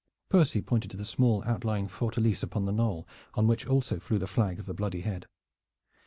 Percy 0.29 0.63
pointed 0.63 0.89
to 0.89 0.97
the 0.97 1.05
small 1.05 1.43
outlying 1.45 1.87
fortalice 1.87 2.41
upon 2.41 2.65
the 2.65 2.71
knoll, 2.71 3.07
on 3.35 3.45
which 3.45 3.67
also 3.67 3.99
flew 3.99 4.17
the 4.17 4.25
flag 4.25 4.57
of 4.57 4.65
the 4.65 4.73
bloody 4.73 5.01
head. 5.01 5.27